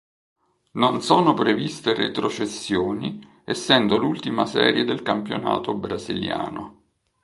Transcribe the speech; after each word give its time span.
Non 0.71 1.03
sono 1.03 1.35
previste 1.35 1.93
retrocessioni 1.93 3.41
essendo 3.45 3.97
l'ultima 3.97 4.47
serie 4.47 4.83
del 4.83 5.03
campionato 5.03 5.75
brasiliano. 5.75 6.81